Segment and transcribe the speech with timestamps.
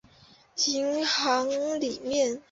[0.65, 1.47] 银行
[1.79, 2.39] 里面